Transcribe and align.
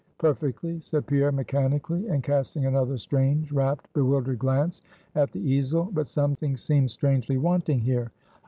"Perfectly," 0.17 0.79
said 0.79 1.05
Pierre 1.05 1.31
mechanically, 1.31 2.07
and 2.07 2.23
casting 2.23 2.65
another 2.65 2.97
strange, 2.97 3.51
rapt, 3.51 3.87
bewildered 3.93 4.39
glance 4.39 4.81
at 5.13 5.31
the 5.31 5.47
easel. 5.47 5.91
"But 5.93 6.07
something 6.07 6.57
seems 6.57 6.91
strangely 6.93 7.37
wanting 7.37 7.81
here. 7.81 8.11